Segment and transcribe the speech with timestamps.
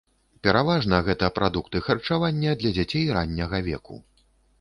[0.45, 4.01] Пераважна гэта прадукты харчавання для дзяцей ранняга веку.